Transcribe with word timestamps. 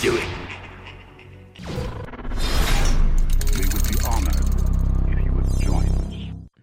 Do 0.00 0.16
it. 0.16 0.24
We 3.52 3.64
would 3.66 3.86
be 3.88 3.96
honored 4.06 4.36
if 5.08 5.24
you 5.24 5.32
would 5.32 5.60
join 5.60 5.84
us. 5.84 6.14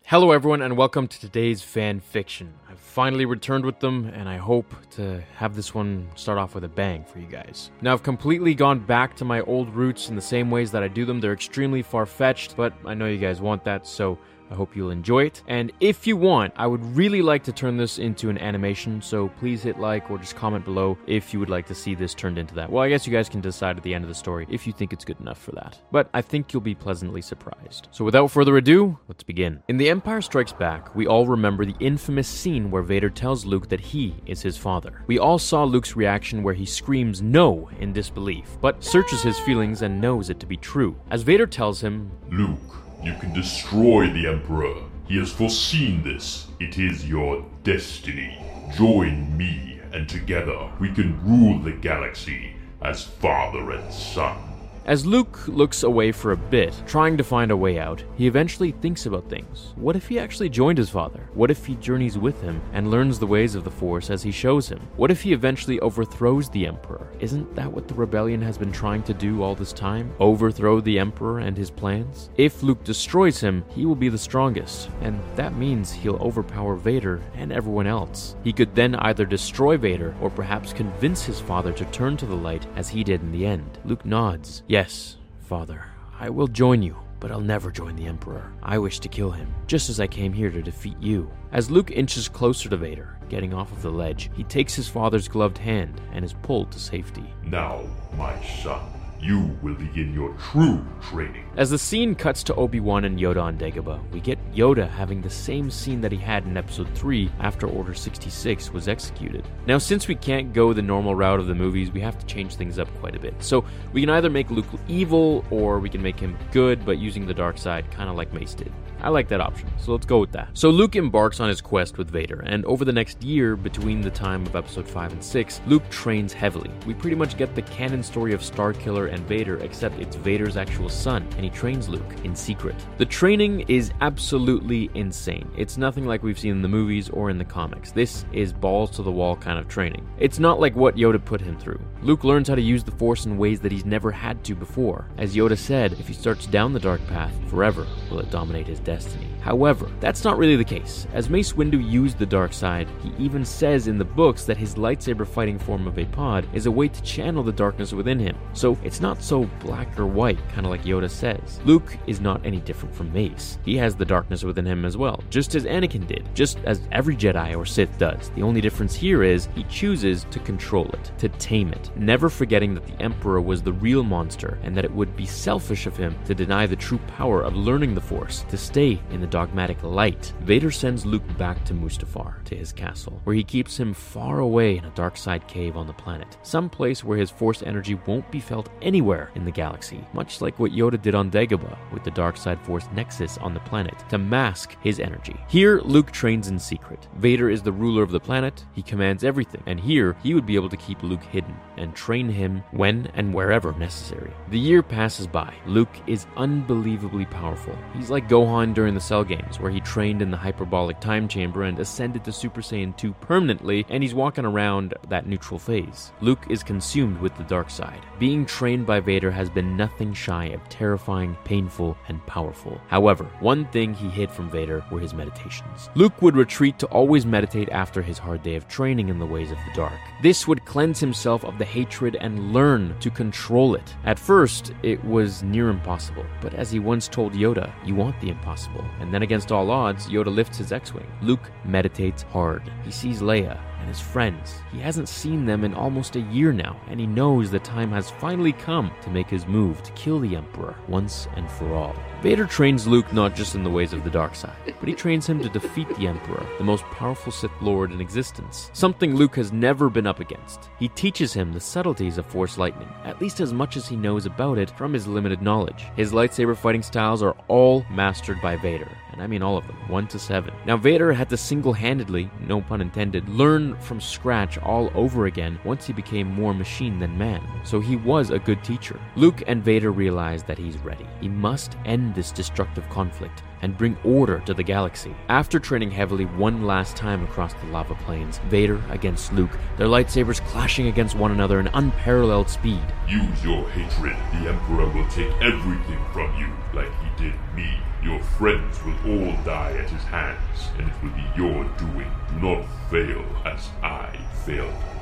Hello, 0.06 0.32
everyone, 0.32 0.62
and 0.62 0.78
welcome 0.78 1.08
to 1.08 1.20
today's 1.20 1.62
fan 1.62 2.00
fiction. 2.00 2.54
I've 2.70 2.80
finally 2.80 3.26
returned 3.26 3.66
with 3.66 3.80
them, 3.80 4.06
and 4.06 4.28
I 4.30 4.38
hope 4.38 4.74
to 4.92 5.22
have 5.36 5.56
this 5.56 5.76
one 5.76 6.08
start 6.16 6.40
off 6.40 6.56
with 6.56 6.64
a 6.64 6.70
bang 6.70 7.06
for 7.06 7.20
you 7.20 7.28
guys. 7.28 7.70
Now, 7.82 7.94
I've 7.94 8.04
completely 8.04 8.56
gone 8.56 8.80
back 8.80 9.16
to 9.18 9.26
my 9.26 9.42
old 9.42 9.70
roots 9.76 10.10
in 10.10 10.16
the 10.16 10.22
same 10.22 10.50
ways 10.50 10.72
that 10.72 10.82
I 10.82 10.88
do 10.88 11.06
them. 11.06 11.20
They're 11.20 11.34
extremely 11.34 11.84
far 11.84 12.06
fetched, 12.06 12.56
but 12.56 12.74
I 12.86 12.94
know 12.96 13.06
you 13.06 13.18
guys 13.20 13.42
want 13.42 13.64
that, 13.66 13.86
so 13.86 14.18
I 14.52 14.56
hope 14.56 14.76
you'll 14.76 14.92
enjoy 14.92 15.26
it. 15.26 15.42
And 15.48 15.72
if 15.80 16.06
you 16.06 16.18
want, 16.18 16.54
I 16.56 16.68
would 16.68 16.84
really 16.96 17.22
like 17.22 17.44
to 17.46 17.52
turn 17.52 17.78
this 17.78 18.00
into 18.00 18.30
an 18.30 18.38
animation, 18.38 19.02
so 19.02 19.30
please 19.40 19.64
hit 19.64 19.80
like 19.80 20.10
or 20.12 20.18
just 20.18 20.36
comment 20.36 20.66
below 20.66 20.98
if 21.08 21.34
you 21.34 21.40
would 21.40 21.50
like 21.50 21.66
to 21.68 21.76
see 21.76 21.96
this 21.96 22.14
turned 22.14 22.38
into 22.38 22.56
that. 22.56 22.72
Well, 22.72 22.84
I 22.84 22.90
guess 22.90 23.08
you 23.08 23.14
guys 23.14 23.30
can 23.30 23.42
decide 23.42 23.78
at 23.78 23.84
the 23.84 23.94
end 23.94 24.04
of 24.04 24.10
the 24.10 24.16
story 24.16 24.46
if 24.50 24.68
you 24.68 24.74
think 24.74 24.94
it's 24.94 25.06
good 25.06 25.20
enough 25.20 25.42
for 25.42 25.52
that. 25.54 25.80
But 25.92 26.10
I 26.14 26.22
think 26.22 26.54
you'll 26.54 26.62
be 26.62 26.76
pleasantly 26.76 27.22
surprised. 27.22 27.88
So 27.92 28.06
without 28.06 28.32
further 28.32 28.58
ado, 28.58 28.98
let's 29.08 29.24
begin. 29.24 29.62
In 29.68 29.78
The 29.78 29.90
Empire 29.90 30.22
Strikes 30.22 30.54
Back, 30.54 30.96
we 30.96 31.08
all 31.08 31.26
remember 31.26 31.66
the 31.66 31.76
infamous 31.80 32.28
scene 32.28 32.70
where 32.70 32.84
Vader 32.84 33.10
tells 33.10 33.46
Luke 33.46 33.70
that 33.70 33.80
he 33.80 34.16
is 34.26 34.42
his 34.42 34.58
father. 34.58 35.04
We 35.08 35.20
all 35.20 35.40
saw 35.40 35.64
Luke's 35.64 35.96
reaction 35.96 36.44
where 36.44 36.54
he 36.54 36.66
screams 36.66 37.22
no 37.22 37.70
in 37.80 37.94
disbelief, 37.94 38.58
but 38.62 38.84
searches 38.84 39.22
his 39.22 39.40
feelings 39.40 39.82
and 39.82 40.02
knows 40.02 40.30
it 40.30 40.40
to 40.40 40.46
be 40.46 40.58
true. 40.58 40.96
As 41.10 41.24
Vader 41.24 41.48
tells 41.48 41.82
him, 41.82 42.12
Luke, 42.30 42.83
you 43.04 43.14
can 43.16 43.34
destroy 43.34 44.10
the 44.10 44.28
Emperor. 44.28 44.76
He 45.08 45.18
has 45.20 45.32
foreseen 45.32 46.04
this. 46.04 46.48
It 46.60 46.78
is 46.78 47.08
your 47.08 47.46
destiny. 47.64 48.42
Join 48.76 49.38
me, 49.38 49.82
and 49.92 50.08
together 50.08 50.70
we 50.80 50.90
can 50.94 51.22
rule 51.24 51.60
the 51.60 51.74
galaxy 51.74 52.56
as 52.82 53.04
father 53.04 53.72
and 53.72 53.94
son. 53.94 54.53
As 54.86 55.06
Luke 55.06 55.48
looks 55.48 55.84
away 55.84 56.12
for 56.12 56.34
a 56.34 56.38
bit, 56.38 56.74
trying 56.86 57.16
to 57.16 57.24
find 57.24 57.52
a 57.52 57.58
way 57.58 57.80
out, 57.80 58.04
he 58.16 58.28
eventually 58.28 58.72
thinks 58.72 59.06
about 59.06 59.30
things. 59.30 59.74
What 59.78 59.96
if 59.96 60.10
he 60.10 60.20
actually 60.20 60.50
joined 60.50 60.78
his 60.78 60.90
father? 60.90 61.30
What 61.34 61.50
if 61.50 61.66
he 61.66 61.76
journeys 61.76 62.18
with 62.18 62.42
him 62.42 62.62
and 62.74 62.92
learns 62.92 63.18
the 63.18 63.26
ways 63.26 63.56
of 63.56 63.64
the 63.64 63.72
Force 63.72 64.10
as 64.10 64.24
he 64.24 64.32
shows 64.32 64.68
him? 64.68 64.82
What 64.98 65.10
if 65.10 65.22
he 65.22 65.32
eventually 65.32 65.80
overthrows 65.80 66.50
the 66.50 66.68
Emperor? 66.68 67.08
Isn't 67.22 67.56
that 67.56 67.72
what 67.72 67.88
the 67.88 67.94
rebellion 67.94 68.42
has 68.42 68.58
been 68.58 68.74
trying 68.74 69.04
to 69.04 69.14
do 69.14 69.42
all 69.42 69.56
this 69.56 69.72
time? 69.72 70.14
Overthrow 70.20 70.82
the 70.82 71.00
Emperor 71.00 71.40
and 71.40 71.56
his 71.56 71.72
plans? 71.72 72.30
If 72.36 72.62
Luke 72.62 72.84
destroys 72.84 73.40
him, 73.40 73.64
he 73.70 73.86
will 73.86 73.96
be 73.96 74.10
the 74.10 74.18
strongest, 74.18 74.90
and 75.00 75.18
that 75.38 75.56
means 75.56 75.94
he'll 75.94 76.18
overpower 76.18 76.76
Vader 76.76 77.22
and 77.36 77.54
everyone 77.54 77.88
else. 77.88 78.36
He 78.44 78.52
could 78.52 78.76
then 78.76 78.96
either 78.96 79.26
destroy 79.26 79.78
Vader 79.78 80.14
or 80.20 80.30
perhaps 80.30 80.74
convince 80.74 81.24
his 81.24 81.40
father 81.40 81.72
to 81.72 81.86
turn 81.86 82.18
to 82.18 82.26
the 82.26 82.36
light 82.36 82.68
as 82.76 82.90
he 82.90 83.06
did 83.06 83.22
in 83.22 83.32
the 83.32 83.46
end. 83.46 83.80
Luke 83.86 84.06
nods. 84.06 84.64
Yes, 84.74 85.18
Father, 85.42 85.86
I 86.20 86.32
will 86.32 86.48
join 86.48 86.82
you, 86.82 86.98
but 87.20 87.30
I'll 87.30 87.40
never 87.40 87.70
join 87.70 87.96
the 87.96 88.08
Emperor. 88.08 88.52
I 88.64 88.80
wish 88.80 89.00
to 89.02 89.08
kill 89.08 89.30
him, 89.30 89.54
just 89.68 89.88
as 89.88 90.00
I 90.00 90.08
came 90.08 90.34
here 90.34 90.50
to 90.50 90.64
defeat 90.64 90.98
you. 91.00 91.30
As 91.52 91.70
Luke 91.70 91.92
inches 91.92 92.28
closer 92.28 92.70
to 92.70 92.78
Vader, 92.78 93.16
getting 93.30 93.54
off 93.54 93.72
of 93.72 93.84
the 93.84 93.92
ledge, 93.92 94.32
he 94.34 94.44
takes 94.44 94.74
his 94.74 94.90
father's 94.90 95.28
gloved 95.28 95.60
hand 95.60 96.02
and 96.12 96.26
is 96.26 96.34
pulled 96.34 96.72
to 96.72 96.80
safety. 96.80 97.32
Now, 97.44 97.84
my 98.18 98.44
son, 98.64 98.82
you 99.24 99.58
will 99.62 99.76
begin 99.76 100.14
your 100.14 100.34
true 100.34 100.86
training. 101.02 101.46
As 101.56 101.70
the 101.70 101.78
scene 101.78 102.14
cuts 102.14 102.44
to 102.44 102.56
Obi 102.56 102.80
Wan 102.80 103.06
and 103.06 103.18
Yoda 103.18 103.42
on 103.42 103.58
Dagobah, 103.58 104.02
we 104.12 104.20
get 104.20 104.38
Yoda 104.54 104.90
having 104.90 105.22
the 105.22 105.30
same 105.30 105.72
scene 105.72 106.02
that 106.02 106.12
he 106.12 106.18
had 106.18 106.46
in 106.46 106.58
Episode 106.58 106.94
3 106.96 107.32
after 107.40 107.68
Order 107.68 107.94
66 107.94 108.72
was 108.72 108.88
executed. 108.88 109.48
Now, 109.66 109.78
since 109.78 110.08
we 110.08 110.16
can't 110.16 110.54
go 110.54 110.74
the 110.74 110.82
normal 110.82 111.16
route 111.16 111.40
of 111.40 111.48
the 111.48 111.56
movies, 111.56 111.92
we 111.92 112.02
have 112.02 112.20
to 112.20 112.26
change 112.26 112.56
things 112.56 112.78
up 112.78 112.88
quite 113.00 113.16
a 113.16 113.20
bit. 113.20 113.34
So, 113.40 113.64
we 113.94 114.02
can 114.02 114.10
either 114.10 114.30
make 114.30 114.52
Luke 114.52 114.66
evil 114.88 115.46
or 115.50 115.80
we 115.80 115.90
can 115.90 116.02
make 116.02 116.20
him 116.20 116.38
good 116.52 116.86
but 116.86 116.98
using 116.98 117.26
the 117.26 117.34
dark 117.34 117.58
side, 117.58 117.90
kind 117.92 118.10
of 118.10 118.16
like 118.16 118.34
Mace 118.34 118.54
did. 118.54 118.72
I 119.04 119.10
like 119.10 119.28
that 119.28 119.42
option, 119.42 119.70
so 119.80 119.92
let's 119.92 120.06
go 120.06 120.20
with 120.20 120.32
that. 120.32 120.50
So 120.54 120.70
Luke 120.70 120.96
embarks 120.96 121.42
on 121.42 121.50
his 121.50 121.60
quest 121.60 121.98
with 121.98 122.10
Vader, 122.10 122.42
and 122.46 122.64
over 122.64 122.86
the 122.86 122.94
next 122.94 123.22
year, 123.22 123.58
between 123.58 124.00
the 124.00 124.10
time 124.10 124.46
of 124.46 124.56
episode 124.56 124.88
5 124.88 125.12
and 125.12 125.24
6, 125.24 125.62
Luke 125.68 125.88
trains 125.90 126.32
heavily. 126.32 126.72
We 126.88 126.94
pretty 126.94 127.18
much 127.18 127.38
get 127.38 127.54
the 127.54 127.64
canon 127.64 128.02
story 128.02 128.34
of 128.34 128.40
Starkiller 128.40 129.12
and 129.12 129.20
Vader, 129.28 129.58
except 129.58 130.00
it's 130.00 130.16
Vader's 130.16 130.56
actual 130.56 130.88
son, 130.88 131.28
and 131.36 131.44
he 131.44 131.50
trains 131.50 131.90
Luke 131.90 132.16
in 132.24 132.34
secret. 132.34 132.76
The 132.98 133.06
training 133.06 133.66
is 133.68 133.92
absolutely 134.00 134.90
insane. 134.94 135.52
It's 135.58 135.78
nothing 135.78 136.06
like 136.06 136.24
we've 136.24 136.40
seen 136.40 136.52
in 136.52 136.62
the 136.62 136.70
movies 136.70 137.10
or 137.10 137.30
in 137.30 137.38
the 137.38 137.44
comics. 137.44 137.92
This 137.92 138.24
is 138.32 138.54
balls 138.54 138.90
to 138.92 139.04
the 139.04 139.12
wall 139.12 139.36
kind 139.36 139.60
of 139.60 139.68
training. 139.68 140.08
It's 140.18 140.40
not 140.40 140.62
like 140.62 140.78
what 140.78 140.96
Yoda 140.96 141.24
put 141.24 141.42
him 141.42 141.58
through. 141.58 141.82
Luke 142.02 142.24
learns 142.24 142.48
how 142.48 142.56
to 142.56 142.62
use 142.62 142.86
the 142.86 142.92
Force 142.92 143.26
in 143.26 143.38
ways 143.38 143.60
that 143.60 143.72
he's 143.72 143.86
never 143.86 144.12
had 144.12 144.46
to 144.46 144.56
before. 144.56 145.10
As 145.18 145.36
Yoda 145.36 145.58
said, 145.58 145.94
if 145.94 146.08
he 146.08 146.14
starts 146.14 146.46
down 146.46 146.72
the 146.72 146.80
dark 146.80 147.06
path, 147.08 147.34
forever 147.50 147.86
will 148.10 148.20
it 148.20 148.32
dominate 148.32 148.68
his 148.68 148.80
destiny 148.80 148.93
destiny. 148.94 149.33
However, 149.44 149.92
that's 150.00 150.24
not 150.24 150.38
really 150.38 150.56
the 150.56 150.64
case. 150.64 151.06
As 151.12 151.30
Mace 151.30 151.52
Windu 151.52 151.78
used 151.78 152.18
the 152.18 152.26
dark 152.26 152.54
side, 152.54 152.88
he 153.02 153.12
even 153.22 153.44
says 153.44 153.88
in 153.88 153.98
the 153.98 154.06
books 154.06 154.46
that 154.46 154.56
his 154.56 154.76
lightsaber 154.76 155.28
fighting 155.28 155.60
form 155.60 155.84
Vaapad 155.92 156.46
is 156.54 156.66
a 156.66 156.72
way 156.72 156.88
to 156.88 157.04
channel 157.04 157.44
the 157.44 157.52
darkness 157.52 157.92
within 157.92 158.18
him. 158.18 158.38
So 158.54 158.78
it's 158.84 159.02
not 159.02 159.22
so 159.22 159.44
black 159.60 160.00
or 160.00 160.06
white, 160.06 160.40
kind 160.50 160.66
of 160.66 160.72
like 160.72 160.84
Yoda 160.84 161.10
says. 161.10 161.60
Luke 161.66 161.98
is 162.08 162.22
not 162.22 162.46
any 162.46 162.62
different 162.62 162.96
from 162.96 163.12
Mace. 163.12 163.60
He 163.66 163.76
has 163.76 163.96
the 163.96 164.06
darkness 164.06 164.44
within 164.44 164.66
him 164.66 164.86
as 164.86 164.96
well, 164.96 165.22
just 165.30 165.56
as 165.56 165.66
Anakin 165.66 166.08
did, 166.08 166.24
just 166.34 166.60
as 166.64 166.88
every 166.94 167.18
Jedi 167.18 167.58
or 167.58 167.66
Sith 167.66 167.98
does. 167.98 168.32
The 168.36 168.44
only 168.44 168.62
difference 168.62 168.96
here 168.96 169.24
is 169.24 169.50
he 169.56 169.66
chooses 169.66 170.26
to 170.32 170.40
control 170.40 170.90
it, 170.94 171.12
to 171.18 171.28
tame 171.28 171.74
it, 171.74 171.92
never 171.98 172.30
forgetting 172.30 172.74
that 172.76 172.86
the 172.88 173.02
Emperor 173.02 173.42
was 173.42 173.62
the 173.62 173.74
real 173.74 174.04
monster 174.04 174.58
and 174.64 174.76
that 174.78 174.86
it 174.86 174.94
would 174.94 175.18
be 175.18 175.26
selfish 175.26 175.86
of 175.86 175.98
him 175.98 176.16
to 176.24 176.34
deny 176.34 176.66
the 176.66 176.78
true 176.78 177.00
power 177.08 177.42
of 177.42 177.58
learning 177.58 177.94
the 177.94 178.02
Force, 178.02 178.46
to 178.50 178.58
stay 178.58 179.02
in 179.12 179.20
the 179.20 179.33
dogmatic 179.34 179.82
light. 179.82 180.32
Vader 180.42 180.70
sends 180.70 181.08
Luke 181.08 181.24
back 181.40 181.66
to 181.66 181.74
Mustafar, 181.74 182.44
to 182.44 182.56
his 182.56 182.72
castle, 182.72 183.20
where 183.24 183.36
he 183.36 183.44
keeps 183.44 183.80
him 183.80 183.92
far 183.92 184.42
away 184.42 184.78
in 184.78 184.86
a 184.86 184.92
dark 184.92 185.18
side 185.18 185.48
cave 185.48 185.76
on 185.76 185.88
the 185.88 185.94
planet, 185.94 186.38
some 186.44 186.70
place 186.70 187.04
where 187.04 187.18
his 187.18 187.32
Force 187.32 187.64
energy 187.64 187.96
won't 188.06 188.30
be 188.30 188.40
felt 188.40 188.70
anywhere 188.84 189.32
in 189.34 189.44
the 189.44 189.50
galaxy, 189.50 190.06
much 190.14 190.40
like 190.40 190.60
what 190.60 190.72
Yoda 190.72 191.02
did 191.02 191.16
on 191.16 191.32
Dagobah 191.32 191.76
with 191.92 192.04
the 192.04 192.12
dark 192.12 192.38
side 192.38 192.62
Force 192.62 192.88
nexus 192.94 193.40
on 193.40 193.56
the 193.56 193.60
planet 193.62 193.96
to 194.10 194.20
mask 194.20 194.78
his 194.82 195.00
energy. 195.00 195.36
Here, 195.48 195.82
Luke 195.82 196.12
trains 196.12 196.48
in 196.48 196.60
secret. 196.60 197.08
Vader 197.16 197.50
is 197.50 197.64
the 197.64 197.72
ruler 197.72 198.04
of 198.04 198.12
the 198.12 198.20
planet, 198.20 198.64
he 198.74 198.84
commands 198.84 199.24
everything, 199.24 199.64
and 199.66 199.80
here 199.80 200.16
he 200.22 200.36
would 200.36 200.46
be 200.46 200.56
able 200.56 200.70
to 200.70 200.78
keep 200.78 201.02
Luke 201.02 201.24
hidden 201.24 201.56
and 201.78 201.96
train 201.96 202.30
him 202.30 202.64
when 202.70 203.08
and 203.16 203.34
wherever 203.34 203.74
necessary. 203.74 204.32
The 204.50 204.60
year 204.60 204.84
passes 204.84 205.26
by. 205.26 205.56
Luke 205.66 205.98
is 206.06 206.28
unbelievably 206.38 207.26
powerful. 207.26 207.76
He's 207.96 208.12
like 208.12 208.30
Gohan 208.30 208.76
during 208.76 208.94
the 208.94 209.02
Cell 209.02 209.23
games, 209.24 209.60
where 209.60 209.72
he 209.72 209.80
trained 209.82 210.22
in 210.22 210.32
the 210.32 210.38
hyperbolic 210.38 211.00
time 211.00 211.28
chamber 211.28 211.64
and 211.64 211.80
ascended 211.80 212.24
to 212.24 212.32
Super 212.32 212.62
Saiyan 212.62 212.96
2 212.98 213.14
permanently, 213.14 213.86
and 213.90 214.04
he's 214.04 214.14
walking 214.14 214.46
around 214.46 214.94
that 215.10 215.28
neutral 215.28 215.60
phase. 215.60 216.12
Luke 216.22 216.46
is 216.50 216.64
consumed 216.64 217.20
with 217.20 217.36
the 217.38 217.44
dark 217.44 217.70
side. 217.70 218.02
Being 218.20 218.46
trained 218.46 218.86
by 218.86 219.00
Vader 219.00 219.32
has 219.32 219.50
been 219.50 219.78
nothing 219.78 220.14
shy 220.14 220.46
of 220.46 220.68
terrifying, 220.70 221.38
painful, 221.44 221.98
and 222.08 222.26
powerful. 222.26 222.80
However, 222.88 223.26
one 223.40 223.66
thing 223.68 223.94
he 223.94 224.10
hid 224.10 224.32
from 224.32 224.50
Vader 224.50 224.84
were 224.92 225.00
his 225.00 225.14
meditations. 225.14 225.90
Luke 225.96 226.22
would 226.22 226.36
retreat 226.36 226.80
to 226.80 226.88
always 226.88 227.26
meditate 227.26 227.70
after 227.70 228.02
his 228.02 228.18
hard 228.18 228.44
day 228.44 228.56
of 228.56 228.68
training 228.68 229.10
in 229.10 229.20
the 229.20 229.26
ways 229.26 229.52
of 229.52 229.58
the 229.66 229.74
dark. 229.74 230.00
This 230.22 230.48
would 230.48 230.66
cleanse 230.66 231.00
himself 231.00 231.44
of 231.44 231.58
the 231.58 231.66
hatred 231.66 232.16
and 232.16 232.54
learn 232.54 232.98
to 233.00 233.10
control 233.10 233.76
it. 233.76 233.96
At 234.06 234.20
first, 234.20 234.74
it 234.84 235.04
was 235.04 235.44
near 235.44 235.70
impossible, 235.70 236.26
but 236.42 236.54
as 236.54 236.72
he 236.72 236.80
once 236.80 237.08
told 237.08 237.34
Yoda, 237.34 237.72
you 237.86 237.96
want 237.96 238.20
the 238.22 238.30
impossible. 238.30 238.84
And 239.00 239.13
then 239.14 239.24
against 239.24 239.52
all 239.52 239.70
odds, 239.70 240.08
Yoda 240.08 240.34
lifts 240.34 240.58
his 240.58 240.72
X-Wing. 240.72 241.12
Luke 241.22 241.52
meditates 241.66 242.24
hard. 242.24 242.64
He 242.84 242.92
sees 242.92 243.22
Leia 243.22 243.60
and 243.84 243.90
his 243.90 244.00
friends. 244.00 244.62
He 244.72 244.80
hasn't 244.80 245.10
seen 245.10 245.46
them 245.46 245.66
in 245.66 245.74
almost 245.74 246.16
a 246.16 246.22
year 246.22 246.54
now, 246.54 246.80
and 246.88 247.02
he 247.02 247.06
knows 247.06 247.52
the 247.52 247.60
time 247.60 247.92
has 247.92 248.10
finally 248.10 248.54
come 248.54 248.92
to 249.02 249.10
make 249.10 249.30
his 249.30 249.46
move 249.46 249.84
to 249.84 249.92
kill 249.92 250.20
the 250.20 250.38
Emperor 250.38 250.76
once 250.88 251.28
and 251.36 251.52
for 251.52 251.74
all. 251.74 251.94
Vader 252.22 252.46
trains 252.46 252.88
Luke 252.88 253.12
not 253.12 253.36
just 253.36 253.56
in 253.56 253.64
the 253.66 253.70
ways 253.70 253.92
of 253.92 254.06
the 254.06 254.10
dark 254.10 254.36
side, 254.36 254.56
but 254.80 254.88
he 254.88 254.96
trains 254.96 255.28
him 255.28 255.42
to 255.42 255.50
defeat 255.50 255.90
the 255.98 256.08
Emperor, 256.08 256.46
the 256.58 256.64
most 256.64 256.86
powerful 256.86 257.32
Sith 257.32 257.52
Lord 257.60 257.92
in 257.92 258.00
existence, 258.00 258.72
something 258.72 259.16
Luke 259.16 259.36
has 259.36 259.52
never 259.52 259.90
been 259.90 260.08
up 260.08 260.22
against. 260.22 260.70
He 260.80 260.88
teaches 260.88 261.34
him 261.34 261.52
the 261.52 261.60
subtleties 261.60 262.18
of 262.18 262.26
Force 262.26 262.58
lightning, 262.58 262.88
at 263.04 263.20
least 263.20 263.42
as 263.42 263.52
much 263.52 263.76
as 263.76 263.86
he 263.86 263.98
knows 263.98 264.26
about 264.26 264.58
it 264.58 264.70
from 264.78 264.94
his 264.94 265.08
limited 265.08 265.42
knowledge. 265.42 265.88
His 265.98 266.14
lightsaber 266.14 266.56
fighting 266.56 266.84
styles 266.84 267.22
are 267.22 267.36
all 267.50 267.86
mastered 267.92 268.42
by 268.42 268.56
Vader, 268.56 268.90
and 269.14 269.22
I 269.22 269.28
mean 269.28 269.42
all 269.42 269.58
of 269.58 269.66
them, 269.68 269.78
1 269.88 270.08
to 270.08 270.20
7. 270.20 270.54
Now, 270.66 270.76
Vader 270.76 271.14
had 271.14 271.30
to 271.30 271.38
single 271.38 271.74
handedly, 271.74 272.30
no 272.46 272.62
pun 272.62 272.82
intended, 272.82 273.30
learn 273.30 273.78
from 273.80 274.02
scratch 274.02 274.58
all 274.58 274.92
over 274.96 275.28
again 275.28 275.60
once 275.64 275.86
he 275.86 275.94
became 275.94 276.28
more 276.28 276.54
machine 276.54 277.00
than 277.00 277.18
man, 277.18 277.42
so 277.64 277.80
he 277.80 277.96
was 277.96 278.32
a 278.32 278.40
good 278.40 278.64
teacher. 278.64 279.00
Luke 279.16 279.44
and 279.48 279.64
Vader 279.64 279.92
realize 279.92 280.44
that 280.44 280.58
he's 280.58 280.78
ready. 280.80 281.08
He 281.22 281.30
must 281.30 281.78
end 281.86 282.14
this 282.14 282.32
destructive 282.32 282.90
conflict 282.90 283.44
and 283.64 283.78
bring 283.78 283.98
order 284.04 284.40
to 284.46 284.54
the 284.54 284.62
galaxy. 284.62 285.16
After 285.30 285.58
training 285.58 285.90
heavily 285.90 286.26
one 286.26 286.68
last 286.68 286.96
time 286.96 287.24
across 287.24 287.54
the 287.56 287.68
lava 287.68 287.96
plains, 287.96 288.38
Vader 288.50 288.80
against 288.90 289.34
Luke, 289.34 289.58
their 289.78 289.88
lightsabers 289.88 290.46
clashing 290.48 290.88
against 290.88 291.16
one 291.16 291.32
another 291.32 291.60
in 291.60 291.68
unparalleled 291.68 292.50
speed. 292.50 292.84
Use 293.08 293.44
your 293.44 293.68
hatred. 293.70 294.18
The 294.34 294.50
Emperor 294.50 294.90
will 294.90 295.08
take 295.08 295.32
everything 295.42 296.00
from 296.12 296.36
you, 296.38 296.52
like 296.74 296.92
he 297.02 297.24
did 297.24 297.34
me. 297.56 297.80
Your 298.04 298.22
friends 298.22 298.78
will 298.84 298.98
all 299.10 299.44
die 299.46 299.78
at 299.78 299.90
his 299.90 300.04
hands, 300.04 300.68
and 300.78 300.88
it 300.88 300.94
will 301.02 301.12
be 301.12 301.26
your 301.38 301.64
doing. 301.78 302.12
Do 302.30 302.40
not 302.42 302.66
fail 302.92 303.26
as 303.46 303.70
I 303.82 304.20
failed. 304.46 304.93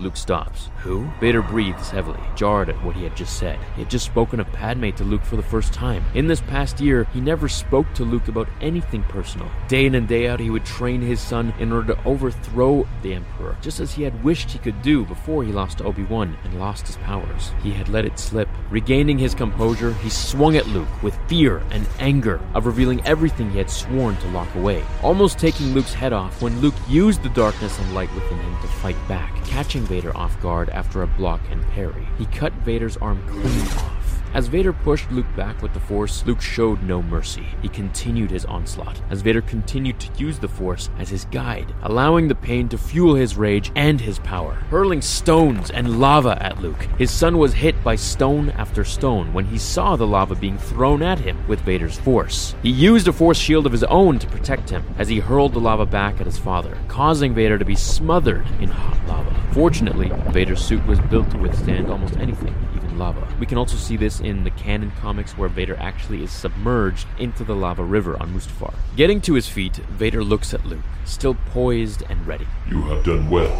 Luke 0.00 0.16
stops. 0.16 0.70
Who? 0.82 1.08
Vader 1.20 1.42
breathes 1.42 1.90
heavily, 1.90 2.20
jarred 2.36 2.68
at 2.68 2.82
what 2.84 2.94
he 2.94 3.02
had 3.02 3.16
just 3.16 3.38
said. 3.38 3.58
He 3.74 3.82
had 3.82 3.90
just 3.90 4.06
spoken 4.06 4.40
of 4.40 4.52
Padme 4.52 4.90
to 4.90 5.04
Luke 5.04 5.24
for 5.24 5.36
the 5.36 5.42
first 5.42 5.72
time. 5.72 6.04
In 6.14 6.26
this 6.26 6.40
past 6.40 6.80
year, 6.80 7.04
he 7.12 7.20
never 7.20 7.48
spoke 7.48 7.92
to 7.94 8.04
Luke 8.04 8.28
about 8.28 8.48
anything 8.60 9.02
personal. 9.04 9.50
Day 9.66 9.86
in 9.86 9.94
and 9.94 10.06
day 10.06 10.28
out, 10.28 10.40
he 10.40 10.50
would 10.50 10.64
train 10.64 11.00
his 11.00 11.20
son 11.20 11.52
in 11.58 11.72
order 11.72 11.94
to 11.94 12.04
overthrow 12.04 12.86
the 13.02 13.14
Emperor, 13.14 13.56
just 13.60 13.80
as 13.80 13.92
he 13.92 14.02
had 14.02 14.22
wished 14.22 14.50
he 14.50 14.58
could 14.58 14.80
do 14.82 15.04
before 15.04 15.42
he 15.42 15.52
lost 15.52 15.78
to 15.78 15.84
Obi-Wan 15.84 16.36
and 16.44 16.60
lost 16.60 16.86
his 16.86 16.96
powers. 16.98 17.52
He 17.62 17.72
had 17.72 17.88
let 17.88 18.04
it 18.04 18.18
slip. 18.18 18.48
Regaining 18.70 19.18
his 19.18 19.34
composure, 19.34 19.94
he 19.94 20.10
swung 20.10 20.56
at 20.56 20.68
Luke 20.68 21.02
with 21.02 21.18
fear 21.26 21.62
and 21.70 21.88
anger 21.98 22.40
of 22.54 22.66
revealing 22.66 23.04
everything 23.04 23.50
he 23.50 23.58
had 23.58 23.70
sworn 23.70 24.16
to 24.18 24.28
lock 24.28 24.54
away, 24.54 24.84
almost 25.02 25.38
taking 25.38 25.74
Luke's 25.74 25.94
head 25.94 26.12
off 26.12 26.40
when 26.40 26.60
Luke 26.60 26.74
used 26.88 27.22
the 27.22 27.28
darkness 27.30 27.78
and 27.78 27.94
light 27.94 28.12
within 28.14 28.38
him 28.38 28.56
to 28.60 28.68
fight 28.68 28.96
back 29.08 29.37
catching 29.44 29.82
Vader 29.82 30.16
off 30.16 30.40
guard 30.40 30.68
after 30.70 31.02
a 31.02 31.06
block 31.06 31.40
and 31.50 31.62
parry. 31.70 32.08
He 32.18 32.26
cut 32.26 32.52
Vader's 32.64 32.96
arm 32.96 33.22
clean 33.28 33.66
off. 33.78 33.97
As 34.34 34.46
Vader 34.46 34.72
pushed 34.72 35.10
Luke 35.10 35.26
back 35.36 35.62
with 35.62 35.72
the 35.72 35.80
Force, 35.80 36.24
Luke 36.26 36.40
showed 36.40 36.82
no 36.82 37.02
mercy. 37.02 37.46
He 37.62 37.68
continued 37.68 38.30
his 38.30 38.44
onslaught, 38.44 39.00
as 39.10 39.22
Vader 39.22 39.40
continued 39.40 39.98
to 40.00 40.10
use 40.22 40.38
the 40.38 40.48
Force 40.48 40.90
as 40.98 41.08
his 41.08 41.24
guide, 41.26 41.74
allowing 41.82 42.28
the 42.28 42.34
pain 42.34 42.68
to 42.68 42.78
fuel 42.78 43.14
his 43.14 43.36
rage 43.36 43.72
and 43.74 44.00
his 44.00 44.18
power, 44.18 44.54
hurling 44.70 45.00
stones 45.00 45.70
and 45.70 45.98
lava 45.98 46.36
at 46.42 46.60
Luke. 46.60 46.86
His 46.98 47.10
son 47.10 47.38
was 47.38 47.54
hit 47.54 47.82
by 47.82 47.96
stone 47.96 48.50
after 48.50 48.84
stone 48.84 49.32
when 49.32 49.46
he 49.46 49.58
saw 49.58 49.96
the 49.96 50.06
lava 50.06 50.34
being 50.34 50.58
thrown 50.58 51.02
at 51.02 51.18
him 51.18 51.38
with 51.48 51.60
Vader's 51.62 51.98
Force. 51.98 52.54
He 52.62 52.70
used 52.70 53.08
a 53.08 53.12
Force 53.12 53.38
shield 53.38 53.64
of 53.64 53.72
his 53.72 53.84
own 53.84 54.18
to 54.18 54.26
protect 54.26 54.68
him 54.68 54.84
as 54.98 55.08
he 55.08 55.20
hurled 55.20 55.54
the 55.54 55.60
lava 55.60 55.86
back 55.86 56.20
at 56.20 56.26
his 56.26 56.38
father, 56.38 56.76
causing 56.86 57.34
Vader 57.34 57.58
to 57.58 57.64
be 57.64 57.76
smothered 57.76 58.46
in 58.60 58.68
hot 58.68 58.98
lava. 59.08 59.34
Fortunately, 59.52 60.12
Vader's 60.30 60.62
suit 60.64 60.86
was 60.86 61.00
built 61.00 61.30
to 61.30 61.38
withstand 61.38 61.90
almost 61.90 62.16
anything, 62.18 62.54
lava. 62.98 63.26
We 63.38 63.46
can 63.46 63.56
also 63.56 63.76
see 63.76 63.96
this 63.96 64.20
in 64.20 64.44
the 64.44 64.50
canon 64.50 64.92
comics 65.00 65.38
where 65.38 65.48
Vader 65.48 65.76
actually 65.78 66.22
is 66.22 66.32
submerged 66.32 67.06
into 67.18 67.44
the 67.44 67.54
lava 67.54 67.84
river 67.84 68.20
on 68.20 68.34
Mustafar. 68.34 68.74
Getting 68.96 69.20
to 69.22 69.34
his 69.34 69.48
feet, 69.48 69.76
Vader 69.76 70.24
looks 70.24 70.52
at 70.52 70.66
Luke, 70.66 70.84
still 71.04 71.34
poised 71.52 72.02
and 72.10 72.26
ready. 72.26 72.46
You 72.68 72.82
have 72.82 73.04
done 73.04 73.30
well. 73.30 73.54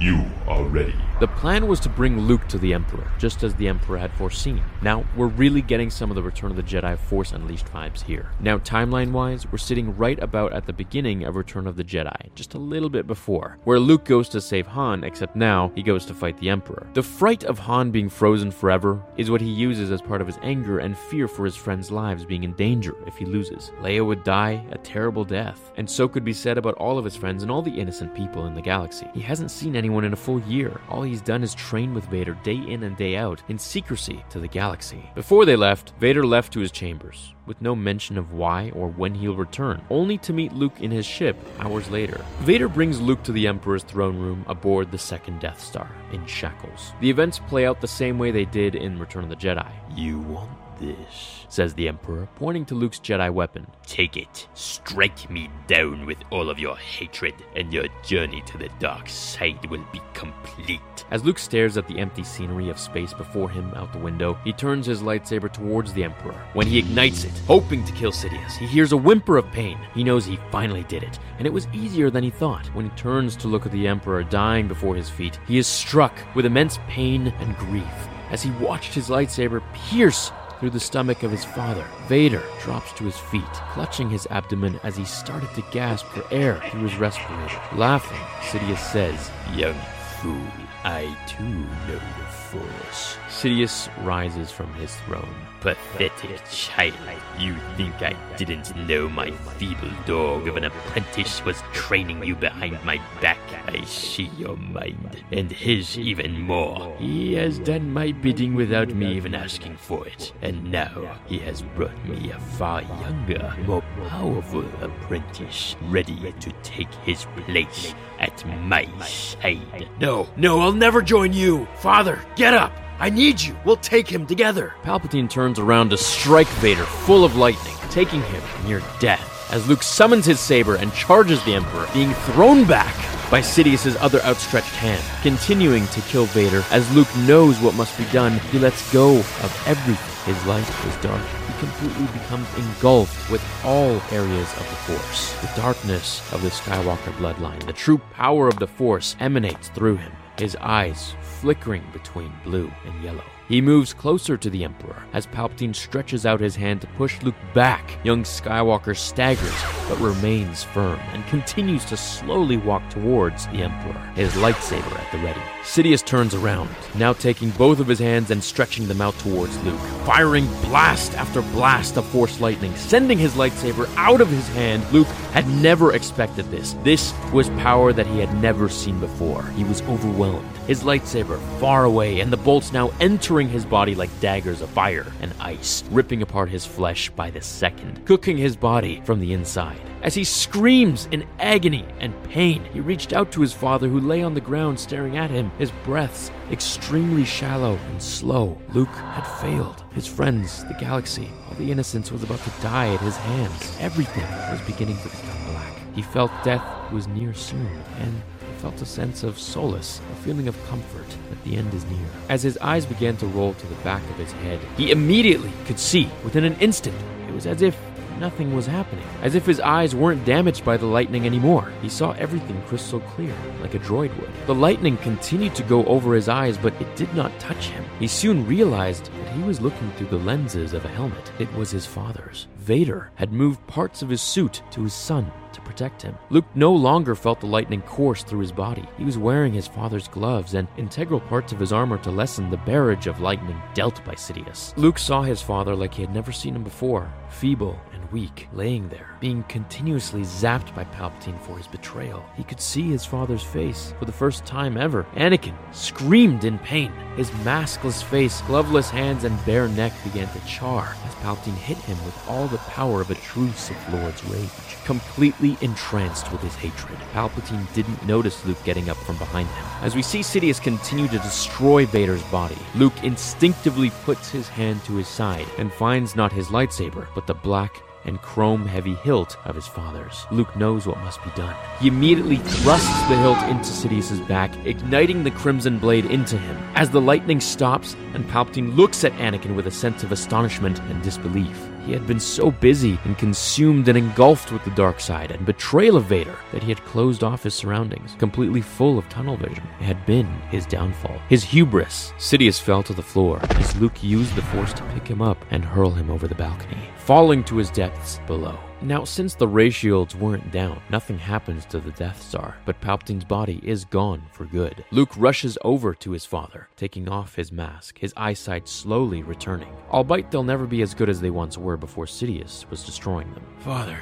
You 0.00 0.24
are 0.46 0.64
ready. 0.64 0.94
The 1.20 1.28
plan 1.28 1.68
was 1.68 1.78
to 1.80 1.88
bring 1.88 2.18
Luke 2.18 2.48
to 2.48 2.58
the 2.58 2.74
Emperor, 2.74 3.08
just 3.18 3.44
as 3.44 3.54
the 3.54 3.68
Emperor 3.68 3.96
had 3.96 4.12
foreseen. 4.14 4.60
Now, 4.82 5.04
we're 5.16 5.28
really 5.28 5.62
getting 5.62 5.88
some 5.88 6.10
of 6.10 6.16
the 6.16 6.22
Return 6.22 6.50
of 6.50 6.56
the 6.56 6.62
Jedi 6.64 6.98
Force 6.98 7.30
Unleashed 7.30 7.72
vibes 7.72 8.02
here. 8.02 8.32
Now, 8.40 8.58
timeline 8.58 9.12
wise, 9.12 9.46
we're 9.50 9.58
sitting 9.58 9.96
right 9.96 10.20
about 10.20 10.52
at 10.52 10.66
the 10.66 10.72
beginning 10.72 11.22
of 11.22 11.36
Return 11.36 11.68
of 11.68 11.76
the 11.76 11.84
Jedi, 11.84 12.34
just 12.34 12.54
a 12.54 12.58
little 12.58 12.88
bit 12.88 13.06
before, 13.06 13.58
where 13.62 13.78
Luke 13.78 14.04
goes 14.04 14.28
to 14.30 14.40
save 14.40 14.66
Han, 14.66 15.04
except 15.04 15.36
now 15.36 15.70
he 15.76 15.84
goes 15.84 16.04
to 16.06 16.14
fight 16.14 16.36
the 16.38 16.50
Emperor. 16.50 16.88
The 16.94 17.02
fright 17.02 17.44
of 17.44 17.60
Han 17.60 17.92
being 17.92 18.08
frozen 18.08 18.50
forever 18.50 19.00
is 19.16 19.30
what 19.30 19.40
he 19.40 19.50
uses 19.50 19.92
as 19.92 20.02
part 20.02 20.20
of 20.20 20.26
his 20.26 20.38
anger 20.42 20.80
and 20.80 20.98
fear 20.98 21.28
for 21.28 21.44
his 21.44 21.54
friends' 21.54 21.92
lives 21.92 22.24
being 22.24 22.42
in 22.42 22.54
danger 22.54 22.96
if 23.06 23.16
he 23.16 23.24
loses. 23.24 23.70
Leia 23.80 24.04
would 24.04 24.24
die 24.24 24.64
a 24.72 24.78
terrible 24.78 25.24
death, 25.24 25.70
and 25.76 25.88
so 25.88 26.08
could 26.08 26.24
be 26.24 26.32
said 26.32 26.58
about 26.58 26.74
all 26.74 26.98
of 26.98 27.04
his 27.04 27.14
friends 27.14 27.44
and 27.44 27.52
all 27.52 27.62
the 27.62 27.70
innocent 27.70 28.12
people 28.16 28.46
in 28.46 28.54
the 28.54 28.60
galaxy. 28.60 29.06
He 29.14 29.20
hasn't 29.20 29.52
seen 29.52 29.76
anyone 29.76 30.04
in 30.04 30.12
a 30.12 30.16
full 30.16 30.40
year. 30.40 30.80
All 30.88 31.03
he's 31.04 31.20
done 31.20 31.42
is 31.42 31.54
train 31.54 31.94
with 31.94 32.04
Vader 32.06 32.36
day 32.42 32.56
in 32.56 32.82
and 32.82 32.96
day 32.96 33.16
out 33.16 33.42
in 33.48 33.58
secrecy 33.58 34.24
to 34.30 34.40
the 34.40 34.48
galaxy. 34.48 35.08
Before 35.14 35.44
they 35.44 35.54
left, 35.54 35.92
Vader 36.00 36.26
left 36.26 36.52
to 36.54 36.60
his 36.60 36.72
chambers, 36.72 37.34
with 37.46 37.62
no 37.62 37.76
mention 37.76 38.18
of 38.18 38.32
why 38.32 38.72
or 38.74 38.88
when 38.88 39.14
he'll 39.14 39.36
return, 39.36 39.80
only 39.90 40.18
to 40.18 40.32
meet 40.32 40.52
Luke 40.52 40.80
in 40.80 40.90
his 40.90 41.06
ship 41.06 41.36
hours 41.60 41.90
later. 41.90 42.24
Vader 42.40 42.68
brings 42.68 43.00
Luke 43.00 43.22
to 43.22 43.32
the 43.32 43.46
Emperor's 43.46 43.84
throne 43.84 44.18
room 44.18 44.44
aboard 44.48 44.90
the 44.90 44.98
second 44.98 45.40
Death 45.40 45.60
Star, 45.60 45.90
in 46.12 46.26
shackles. 46.26 46.92
The 47.00 47.10
events 47.10 47.38
play 47.38 47.66
out 47.66 47.80
the 47.80 47.86
same 47.86 48.18
way 48.18 48.30
they 48.30 48.46
did 48.46 48.74
in 48.74 48.98
Return 48.98 49.24
of 49.24 49.30
the 49.30 49.36
Jedi. 49.36 49.70
You 49.94 50.18
want 50.20 50.50
this, 50.78 51.46
says 51.48 51.74
the 51.74 51.88
Emperor, 51.88 52.28
pointing 52.36 52.64
to 52.66 52.74
Luke's 52.74 52.98
Jedi 52.98 53.32
weapon. 53.32 53.66
Take 53.86 54.16
it. 54.16 54.48
Strike 54.54 55.30
me 55.30 55.50
down 55.66 56.06
with 56.06 56.18
all 56.30 56.50
of 56.50 56.58
your 56.58 56.76
hatred, 56.76 57.34
and 57.56 57.72
your 57.72 57.86
journey 58.02 58.42
to 58.42 58.58
the 58.58 58.68
dark 58.78 59.08
side 59.08 59.64
will 59.70 59.84
be 59.92 60.00
complete. 60.12 60.80
As 61.10 61.24
Luke 61.24 61.38
stares 61.38 61.76
at 61.76 61.86
the 61.86 61.98
empty 61.98 62.24
scenery 62.24 62.68
of 62.68 62.78
space 62.78 63.14
before 63.14 63.50
him 63.50 63.72
out 63.74 63.92
the 63.92 63.98
window, 63.98 64.38
he 64.44 64.52
turns 64.52 64.86
his 64.86 65.02
lightsaber 65.02 65.52
towards 65.52 65.92
the 65.92 66.04
Emperor. 66.04 66.40
When 66.54 66.66
he 66.66 66.78
ignites 66.78 67.24
it, 67.24 67.38
hoping 67.46 67.84
to 67.84 67.92
kill 67.92 68.12
Sidious, 68.12 68.56
he 68.56 68.66
hears 68.66 68.92
a 68.92 68.96
whimper 68.96 69.36
of 69.36 69.50
pain. 69.52 69.78
He 69.94 70.04
knows 70.04 70.24
he 70.24 70.38
finally 70.50 70.84
did 70.84 71.02
it, 71.02 71.18
and 71.38 71.46
it 71.46 71.52
was 71.52 71.68
easier 71.72 72.10
than 72.10 72.24
he 72.24 72.30
thought. 72.30 72.66
When 72.74 72.88
he 72.88 72.96
turns 72.96 73.36
to 73.36 73.48
look 73.48 73.66
at 73.66 73.72
the 73.72 73.86
Emperor 73.86 74.22
dying 74.22 74.68
before 74.68 74.94
his 74.94 75.10
feet, 75.10 75.38
he 75.46 75.58
is 75.58 75.66
struck 75.66 76.14
with 76.34 76.46
immense 76.46 76.78
pain 76.88 77.28
and 77.38 77.56
grief 77.56 78.08
as 78.30 78.42
he 78.42 78.50
watched 78.52 78.94
his 78.94 79.08
lightsaber 79.08 79.62
pierce 79.74 80.32
through 80.64 80.70
the 80.70 80.80
stomach 80.80 81.22
of 81.22 81.30
his 81.30 81.44
father. 81.44 81.86
Vader 82.08 82.42
drops 82.62 82.90
to 82.94 83.04
his 83.04 83.18
feet, 83.18 83.42
clutching 83.72 84.08
his 84.08 84.26
abdomen 84.30 84.80
as 84.82 84.96
he 84.96 85.04
started 85.04 85.52
to 85.54 85.62
gasp 85.70 86.06
for 86.06 86.24
air 86.30 86.58
through 86.70 86.84
his 86.84 86.96
respirator. 86.96 87.60
Laughing, 87.74 88.16
Sidious 88.40 88.78
says, 88.78 89.30
Young 89.54 89.76
fool, 90.24 90.48
I 90.84 91.14
too 91.26 91.44
know 91.44 92.00
the 92.18 92.24
Force. 92.50 93.18
Sidious 93.28 93.90
rises 94.04 94.50
from 94.50 94.72
his 94.74 94.94
throne. 94.96 95.34
Pathetic 95.60 96.40
child. 96.50 96.94
You 97.38 97.54
think 97.76 97.94
I 98.00 98.14
didn't 98.36 98.74
know 98.86 99.08
my 99.08 99.32
feeble 99.58 99.90
dog 100.06 100.48
of 100.48 100.56
an 100.56 100.64
apprentice 100.64 101.44
was 101.44 101.62
training 101.72 102.24
you 102.24 102.36
behind 102.36 102.82
my 102.84 103.00
back? 103.20 103.38
I 103.66 103.84
see 103.84 104.30
your 104.38 104.56
mind, 104.56 105.22
and 105.30 105.50
his 105.50 105.98
even 105.98 106.40
more. 106.40 106.94
He 106.98 107.34
has 107.34 107.58
done 107.58 107.92
my 107.92 108.12
bidding 108.12 108.54
without 108.54 108.88
me 108.88 109.14
even 109.14 109.34
asking 109.34 109.76
for 109.76 110.06
it, 110.06 110.32
and 110.40 110.70
now 110.70 111.18
he 111.26 111.38
has 111.40 111.62
brought 111.76 112.04
me 112.06 112.30
a 112.30 112.38
far 112.38 112.82
younger, 112.82 113.54
more 113.66 113.84
powerful 114.08 114.64
apprentice, 114.80 115.76
ready 115.82 116.32
to 116.40 116.52
take 116.62 116.92
his 117.06 117.26
place 117.46 117.94
at 118.24 118.44
my 118.46 118.86
side. 119.00 119.88
No, 120.00 120.26
no, 120.36 120.60
I'll 120.60 120.72
never 120.72 121.02
join 121.02 121.32
you! 121.32 121.66
Father, 121.76 122.20
get 122.36 122.54
up! 122.54 122.72
I 122.98 123.10
need 123.10 123.40
you. 123.40 123.56
We'll 123.64 123.76
take 123.76 124.08
him 124.08 124.26
together. 124.26 124.74
Palpatine 124.82 125.28
turns 125.28 125.58
around 125.58 125.90
to 125.90 125.98
strike 125.98 126.48
Vader 126.60 126.84
full 126.84 127.24
of 127.24 127.36
lightning, 127.36 127.74
taking 127.90 128.22
him 128.22 128.42
near 128.66 128.80
death. 129.00 129.30
As 129.52 129.68
Luke 129.68 129.82
summons 129.82 130.26
his 130.26 130.40
saber 130.40 130.76
and 130.76 130.92
charges 130.94 131.44
the 131.44 131.54
Emperor, 131.54 131.86
being 131.92 132.12
thrown 132.12 132.64
back 132.66 132.94
by 133.30 133.40
Sidious's 133.40 133.96
other 133.96 134.22
outstretched 134.22 134.74
hand, 134.76 135.02
continuing 135.22 135.86
to 135.88 136.00
kill 136.02 136.26
Vader. 136.26 136.64
As 136.70 136.90
Luke 136.94 137.14
knows 137.18 137.60
what 137.60 137.74
must 137.74 137.98
be 137.98 138.04
done, 138.06 138.38
he 138.50 138.58
lets 138.58 138.90
go 138.92 139.16
of 139.18 139.64
everything. 139.66 140.34
His 140.34 140.46
life 140.46 140.86
is 140.86 141.02
dark. 141.02 141.43
Completely 141.64 142.06
becomes 142.18 142.46
engulfed 142.58 143.30
with 143.30 143.42
all 143.64 143.98
areas 144.12 144.52
of 144.52 144.68
the 144.68 144.98
Force. 144.98 145.32
The 145.40 145.50
darkness 145.56 146.20
of 146.30 146.42
the 146.42 146.50
Skywalker 146.50 147.12
bloodline, 147.16 147.64
the 147.64 147.72
true 147.72 147.96
power 148.12 148.48
of 148.48 148.58
the 148.58 148.66
Force 148.66 149.16
emanates 149.18 149.68
through 149.68 149.96
him. 149.96 150.12
His 150.38 150.56
eyes 150.60 151.14
flickering 151.22 151.84
between 151.92 152.32
blue 152.44 152.70
and 152.84 153.02
yellow. 153.02 153.33
He 153.46 153.60
moves 153.60 153.92
closer 153.92 154.38
to 154.38 154.48
the 154.48 154.64
Emperor 154.64 155.02
as 155.12 155.26
Palpatine 155.26 155.74
stretches 155.74 156.24
out 156.24 156.40
his 156.40 156.56
hand 156.56 156.80
to 156.80 156.86
push 156.88 157.20
Luke 157.22 157.34
back. 157.52 157.98
Young 158.02 158.22
Skywalker 158.22 158.96
staggers 158.96 159.52
but 159.86 160.00
remains 160.00 160.62
firm 160.62 160.98
and 161.12 161.26
continues 161.26 161.84
to 161.84 161.96
slowly 161.96 162.56
walk 162.56 162.88
towards 162.88 163.46
the 163.48 163.62
Emperor, 163.62 164.00
his 164.14 164.32
lightsaber 164.34 164.98
at 164.98 165.12
the 165.12 165.18
ready. 165.18 165.40
Sidious 165.62 166.04
turns 166.04 166.34
around, 166.34 166.70
now 166.94 167.12
taking 167.12 167.50
both 167.50 167.80
of 167.80 167.86
his 167.86 167.98
hands 167.98 168.30
and 168.30 168.42
stretching 168.42 168.88
them 168.88 169.02
out 169.02 169.18
towards 169.18 169.62
Luke, 169.64 169.80
firing 170.06 170.46
blast 170.62 171.14
after 171.14 171.42
blast 171.42 171.98
of 171.98 172.06
Force 172.06 172.40
lightning, 172.40 172.74
sending 172.76 173.18
his 173.18 173.34
lightsaber 173.34 173.92
out 173.96 174.20
of 174.20 174.28
his 174.28 174.48
hand. 174.48 174.90
Luke 174.92 175.06
had 175.32 175.46
never 175.48 175.94
expected 175.94 176.50
this. 176.50 176.74
This 176.82 177.12
was 177.32 177.48
power 177.50 177.92
that 177.92 178.06
he 178.06 178.20
had 178.20 178.34
never 178.40 178.68
seen 178.68 179.00
before. 179.00 179.42
He 179.50 179.64
was 179.64 179.82
overwhelmed. 179.82 180.48
His 180.66 180.82
lightsaber 180.82 181.38
far 181.58 181.84
away, 181.84 182.20
and 182.20 182.32
the 182.32 182.38
bolts 182.38 182.72
now 182.72 182.90
enter 183.00 183.33
entering 183.34 183.48
his 183.48 183.64
body 183.64 183.96
like 183.96 184.20
daggers 184.20 184.60
of 184.60 184.70
fire 184.70 185.12
and 185.20 185.34
ice, 185.40 185.82
ripping 185.90 186.22
apart 186.22 186.48
his 186.48 186.64
flesh 186.64 187.10
by 187.10 187.30
the 187.30 187.40
second, 187.40 188.06
cooking 188.06 188.36
his 188.36 188.54
body 188.54 189.02
from 189.04 189.18
the 189.18 189.32
inside. 189.32 189.80
As 190.02 190.14
he 190.14 190.22
screams 190.22 191.08
in 191.10 191.26
agony 191.40 191.84
and 191.98 192.14
pain, 192.24 192.64
he 192.72 192.78
reached 192.78 193.12
out 193.12 193.32
to 193.32 193.40
his 193.40 193.52
father 193.52 193.88
who 193.88 193.98
lay 193.98 194.22
on 194.22 194.34
the 194.34 194.40
ground 194.40 194.78
staring 194.78 195.16
at 195.16 195.30
him, 195.30 195.50
his 195.58 195.72
breaths 195.82 196.30
extremely 196.52 197.24
shallow 197.24 197.76
and 197.90 198.00
slow. 198.00 198.56
Luke 198.72 198.94
had 198.94 199.26
failed. 199.40 199.82
His 199.90 200.06
friends, 200.06 200.62
the 200.66 200.74
galaxy, 200.74 201.28
all 201.48 201.56
the 201.56 201.72
innocence 201.72 202.12
was 202.12 202.22
about 202.22 202.38
to 202.44 202.62
die 202.62 202.94
at 202.94 203.00
his 203.00 203.16
hands. 203.16 203.76
Everything 203.80 204.30
was 204.52 204.60
beginning 204.60 204.98
to 204.98 205.08
become 205.08 205.44
black. 205.46 205.72
He 205.92 206.02
felt 206.02 206.30
death 206.44 206.64
was 206.92 207.08
near 207.08 207.34
soon, 207.34 207.82
and 207.98 208.22
felt 208.64 208.80
a 208.80 208.86
sense 208.86 209.22
of 209.22 209.38
solace, 209.38 210.00
a 210.10 210.16
feeling 210.24 210.48
of 210.48 210.66
comfort 210.68 211.06
that 211.28 211.44
the 211.44 211.54
end 211.54 211.74
is 211.74 211.84
near. 211.84 212.06
As 212.30 212.42
his 212.42 212.56
eyes 212.62 212.86
began 212.86 213.14
to 213.18 213.26
roll 213.26 213.52
to 213.52 213.66
the 213.66 213.74
back 213.84 214.02
of 214.08 214.16
his 214.16 214.32
head, 214.32 214.58
he 214.78 214.90
immediately 214.90 215.52
could 215.66 215.78
see, 215.78 216.08
within 216.24 216.44
an 216.44 216.58
instant, 216.60 216.96
it 217.28 217.34
was 217.34 217.46
as 217.46 217.60
if 217.60 217.78
nothing 218.18 218.56
was 218.56 218.64
happening, 218.64 219.04
as 219.20 219.34
if 219.34 219.44
his 219.44 219.60
eyes 219.60 219.94
weren't 219.94 220.24
damaged 220.24 220.64
by 220.64 220.78
the 220.78 220.86
lightning 220.86 221.26
anymore. 221.26 221.70
He 221.82 221.90
saw 221.90 222.12
everything 222.12 222.58
crystal 222.62 223.00
clear, 223.00 223.34
like 223.60 223.74
a 223.74 223.78
droid 223.80 224.18
would. 224.18 224.30
The 224.46 224.54
lightning 224.54 224.96
continued 224.96 225.54
to 225.56 225.62
go 225.62 225.84
over 225.84 226.14
his 226.14 226.30
eyes, 226.30 226.56
but 226.56 226.72
it 226.80 226.96
did 226.96 227.12
not 227.14 227.38
touch 227.38 227.66
him. 227.66 227.84
He 227.98 228.06
soon 228.06 228.46
realized 228.46 229.12
that 229.12 229.34
he 229.34 229.42
was 229.42 229.60
looking 229.60 229.90
through 229.92 230.06
the 230.06 230.24
lenses 230.24 230.72
of 230.72 230.86
a 230.86 230.88
helmet. 230.88 231.32
It 231.38 231.52
was 231.52 231.70
his 231.70 231.84
father's. 231.84 232.46
Vader 232.64 233.10
had 233.16 233.30
moved 233.30 233.66
parts 233.66 234.00
of 234.00 234.08
his 234.08 234.22
suit 234.22 234.62
to 234.70 234.84
his 234.84 234.94
son 234.94 235.30
to 235.52 235.60
protect 235.60 236.00
him. 236.00 236.16
Luke 236.30 236.46
no 236.54 236.72
longer 236.72 237.14
felt 237.14 237.40
the 237.40 237.46
lightning 237.46 237.82
course 237.82 238.22
through 238.22 238.40
his 238.40 238.52
body. 238.52 238.88
He 238.98 239.04
was 239.04 239.18
wearing 239.18 239.52
his 239.52 239.68
father's 239.68 240.08
gloves 240.08 240.54
and 240.54 240.66
integral 240.76 241.20
parts 241.20 241.52
of 241.52 241.60
his 241.60 241.72
armor 241.72 241.98
to 241.98 242.10
lessen 242.10 242.50
the 242.50 242.56
barrage 242.56 243.06
of 243.06 243.20
lightning 243.20 243.60
dealt 243.74 244.04
by 244.04 244.14
Sidious. 244.14 244.76
Luke 244.76 244.98
saw 244.98 245.22
his 245.22 245.42
father 245.42 245.74
like 245.74 245.94
he 245.94 246.02
had 246.02 246.14
never 246.14 246.32
seen 246.32 246.56
him 246.56 246.64
before, 246.64 247.12
feeble 247.28 247.78
and 247.92 248.10
weak, 248.12 248.48
laying 248.52 248.88
there, 248.88 249.16
being 249.20 249.42
continuously 249.44 250.22
zapped 250.22 250.74
by 250.74 250.84
Palpatine 250.84 251.40
for 251.40 251.56
his 251.56 251.66
betrayal. 251.66 252.24
He 252.36 252.44
could 252.44 252.60
see 252.60 252.90
his 252.90 253.04
father's 253.04 253.42
face 253.42 253.94
for 253.98 254.04
the 254.04 254.12
first 254.12 254.44
time 254.44 254.76
ever. 254.76 255.04
Anakin 255.14 255.54
screamed 255.72 256.44
in 256.44 256.58
pain. 256.58 256.92
His 257.16 257.30
maskless 257.44 258.02
face, 258.02 258.40
gloveless 258.42 258.90
hands, 258.90 259.24
and 259.24 259.44
bare 259.44 259.68
neck 259.68 259.92
began 260.02 260.28
to 260.32 260.46
char 260.46 260.96
as 261.06 261.14
Palpatine 261.16 261.54
hit 261.54 261.78
him 261.78 262.02
with 262.04 262.28
all 262.28 262.48
the 262.48 262.53
power 262.58 263.00
of 263.00 263.10
a 263.10 263.14
true 263.14 263.50
Sith 263.52 263.92
Lord's 263.92 264.24
rage. 264.24 264.50
Completely 264.84 265.56
entranced 265.60 266.30
with 266.30 266.40
his 266.40 266.54
hatred, 266.54 266.98
Palpatine 267.12 267.72
didn't 267.74 268.06
notice 268.06 268.44
Luke 268.44 268.62
getting 268.64 268.88
up 268.88 268.96
from 268.98 269.16
behind 269.18 269.48
him. 269.48 269.64
As 269.80 269.94
we 269.94 270.02
see 270.02 270.20
Sidious 270.20 270.60
continue 270.60 271.08
to 271.08 271.18
destroy 271.18 271.86
Vader's 271.86 272.22
body, 272.24 272.58
Luke 272.74 273.02
instinctively 273.02 273.90
puts 274.04 274.30
his 274.30 274.48
hand 274.48 274.84
to 274.84 274.96
his 274.96 275.08
side 275.08 275.46
and 275.58 275.72
finds 275.72 276.16
not 276.16 276.32
his 276.32 276.48
lightsaber, 276.48 277.06
but 277.14 277.26
the 277.26 277.34
black 277.34 277.82
and 278.04 278.20
chrome 278.22 278.66
heavy 278.66 278.94
hilt 278.94 279.36
of 279.44 279.54
his 279.54 279.66
father's. 279.66 280.26
Luke 280.30 280.54
knows 280.56 280.86
what 280.86 280.98
must 280.98 281.22
be 281.24 281.30
done. 281.36 281.54
He 281.80 281.88
immediately 281.88 282.36
thrusts 282.36 283.08
the 283.08 283.16
hilt 283.16 283.42
into 283.44 283.64
Sidious's 283.64 284.20
back, 284.20 284.50
igniting 284.66 285.24
the 285.24 285.30
crimson 285.30 285.78
blade 285.78 286.06
into 286.06 286.38
him. 286.38 286.56
As 286.74 286.90
the 286.90 287.00
lightning 287.00 287.40
stops 287.40 287.96
and 288.14 288.28
Palpatine 288.28 288.76
looks 288.76 289.04
at 289.04 289.12
Anakin 289.14 289.54
with 289.54 289.66
a 289.66 289.70
sense 289.70 290.02
of 290.02 290.12
astonishment 290.12 290.78
and 290.80 291.02
disbelief. 291.02 291.68
He 291.84 291.92
had 291.92 292.06
been 292.06 292.20
so 292.20 292.50
busy 292.50 292.98
and 293.04 293.18
consumed 293.18 293.88
and 293.88 293.98
engulfed 293.98 294.50
with 294.50 294.64
the 294.64 294.70
dark 294.70 295.00
side 295.00 295.30
and 295.30 295.44
betrayal 295.44 295.98
of 295.98 296.06
Vader 296.06 296.34
that 296.50 296.62
he 296.62 296.70
had 296.70 296.82
closed 296.86 297.22
off 297.22 297.42
his 297.42 297.54
surroundings, 297.54 298.16
completely 298.18 298.62
full 298.62 298.98
of 298.98 299.06
tunnel 299.10 299.36
vision. 299.36 299.64
It 299.80 299.84
had 299.84 300.06
been 300.06 300.26
his 300.50 300.64
downfall. 300.64 301.20
His 301.28 301.44
hubris. 301.44 302.14
Sidious 302.16 302.58
fell 302.58 302.82
to 302.84 302.94
the 302.94 303.02
floor 303.02 303.38
as 303.50 303.76
Luke 303.76 304.02
used 304.02 304.34
the 304.34 304.42
Force 304.42 304.72
to 304.72 304.82
pick 304.94 305.06
him 305.06 305.20
up 305.20 305.44
and 305.50 305.62
hurl 305.62 305.90
him 305.90 306.10
over 306.10 306.26
the 306.26 306.34
balcony, 306.34 306.88
falling 307.04 307.44
to 307.44 307.56
his 307.56 307.70
depths 307.70 308.18
below. 308.26 308.58
Now, 308.80 309.04
since 309.04 309.34
the 309.34 309.46
ray 309.46 309.68
shields 309.68 310.16
weren't 310.16 310.50
down, 310.50 310.80
nothing 310.88 311.18
happens 311.18 311.66
to 311.66 311.78
the 311.78 311.90
Death 311.90 312.22
Star, 312.22 312.56
but 312.64 312.80
Palpatine's 312.80 313.24
body 313.24 313.60
is 313.62 313.84
gone 313.84 314.22
for 314.32 314.46
good. 314.46 314.82
Luke 314.90 315.12
rushes 315.18 315.58
over 315.64 315.92
to 315.94 316.12
his 316.12 316.24
father, 316.24 316.68
taking 316.76 317.08
off 317.08 317.34
his 317.34 317.52
mask, 317.52 317.98
his 317.98 318.14
eyesight 318.16 318.66
slowly 318.66 319.22
returning. 319.22 319.68
Albeit 319.90 320.30
they'll 320.30 320.42
never 320.42 320.66
be 320.66 320.80
as 320.80 320.94
good 320.94 321.10
as 321.10 321.20
they 321.20 321.28
once 321.28 321.58
were 321.58 321.76
before 321.76 322.06
Sidious 322.06 322.68
was 322.70 322.84
destroying 322.84 323.30
them. 323.34 323.44
Father, 323.58 323.98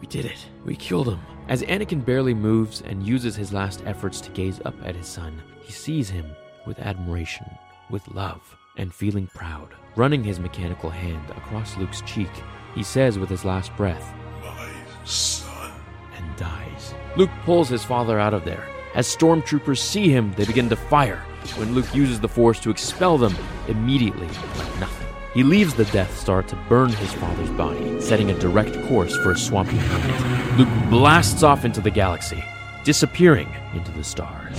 we 0.00 0.06
did 0.06 0.26
it. 0.26 0.46
We 0.64 0.76
killed 0.76 1.08
him. 1.08 1.20
As 1.48 1.62
Anakin 1.62 2.04
barely 2.04 2.34
moves 2.34 2.80
and 2.82 3.04
uses 3.04 3.34
his 3.34 3.52
last 3.52 3.82
efforts 3.86 4.20
to 4.20 4.30
gaze 4.30 4.60
up 4.64 4.76
at 4.84 4.94
his 4.94 5.08
son, 5.08 5.42
he 5.62 5.72
sees 5.72 6.08
him 6.08 6.30
with 6.64 6.78
admiration, 6.78 7.46
with 7.90 8.06
love, 8.08 8.56
and 8.76 8.94
feeling 8.94 9.26
proud. 9.34 9.74
Running 9.96 10.22
his 10.22 10.38
mechanical 10.38 10.90
hand 10.90 11.30
across 11.30 11.76
Luke's 11.76 12.00
cheek, 12.02 12.30
he 12.74 12.82
says 12.82 13.18
with 13.18 13.28
his 13.28 13.44
last 13.44 13.74
breath, 13.76 14.14
My 14.42 14.70
son. 15.04 15.72
and 16.16 16.36
dies. 16.36 16.94
Luke 17.16 17.30
pulls 17.44 17.68
his 17.68 17.84
father 17.84 18.18
out 18.18 18.32
of 18.34 18.44
there. 18.44 18.64
As 18.94 19.06
stormtroopers 19.14 19.78
see 19.78 20.08
him, 20.08 20.32
they 20.36 20.44
begin 20.44 20.68
to 20.68 20.76
fire. 20.76 21.22
When 21.56 21.74
Luke 21.74 21.92
uses 21.94 22.20
the 22.20 22.28
Force 22.28 22.60
to 22.60 22.70
expel 22.70 23.18
them, 23.18 23.34
immediately, 23.66 24.26
like 24.26 24.80
nothing. 24.80 25.06
He 25.34 25.42
leaves 25.42 25.74
the 25.74 25.84
Death 25.86 26.16
Star 26.18 26.42
to 26.44 26.56
burn 26.68 26.90
his 26.90 27.12
father's 27.14 27.50
body, 27.50 28.00
setting 28.00 28.30
a 28.30 28.38
direct 28.38 28.74
course 28.88 29.16
for 29.18 29.32
a 29.32 29.38
swampy 29.38 29.78
planet. 29.78 30.58
Luke 30.58 30.90
blasts 30.90 31.42
off 31.42 31.64
into 31.64 31.80
the 31.80 31.90
galaxy, 31.90 32.42
disappearing 32.84 33.48
into 33.74 33.90
the 33.92 34.04
stars. 34.04 34.56